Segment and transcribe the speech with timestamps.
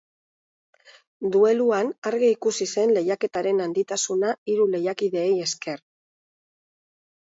[1.35, 5.89] Dueluan argi ikusi zen lehiaketaren handitasuna hiru lehiakideei esker.